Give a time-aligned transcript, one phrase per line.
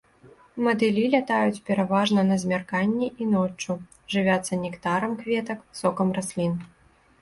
[0.67, 3.79] Матылі лятаюць пераважна на змярканні і ноччу,
[4.17, 6.63] жывяцца нектарам кветак, сокам раслін.